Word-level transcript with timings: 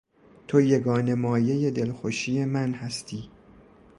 تو 0.47 0.61
یگانه 0.61 1.15
مایهی 1.15 1.71
دلخوشی 1.71 2.45
من 2.45 2.73
هستی. 2.73 3.29